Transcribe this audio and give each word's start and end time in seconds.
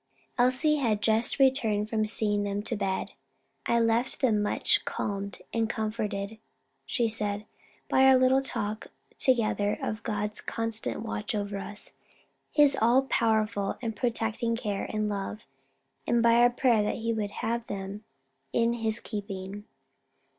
Elsie 0.35 0.77
had 0.77 0.99
just 0.99 1.37
returned 1.37 1.87
from 1.87 2.05
seeing 2.05 2.41
them 2.41 2.63
to 2.63 2.75
bed. 2.75 3.11
"I 3.67 3.79
left 3.79 4.19
them 4.19 4.41
much 4.41 4.83
calmed 4.83 5.43
and 5.53 5.69
comforted," 5.69 6.39
she 6.87 7.07
said, 7.07 7.45
"by 7.87 8.05
our 8.05 8.15
little 8.17 8.41
talk 8.41 8.87
together 9.19 9.77
of 9.79 10.01
God's 10.01 10.41
constant 10.41 11.03
watch 11.03 11.35
over 11.35 11.59
us, 11.59 11.91
His 12.51 12.75
all 12.81 13.03
power 13.11 13.41
and 13.79 13.93
His 13.93 13.99
protecting 13.99 14.55
care 14.55 14.89
and 14.91 15.07
love; 15.07 15.45
and 16.07 16.23
by 16.23 16.37
our 16.37 16.49
prayer 16.49 16.81
that 16.81 16.95
He 16.95 17.13
would 17.13 17.29
have 17.45 17.67
them 17.67 18.03
in 18.51 18.73
his 18.73 18.99
keeping." 18.99 19.65